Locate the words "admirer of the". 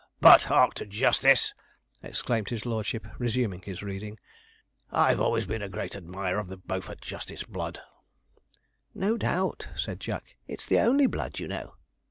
5.95-6.57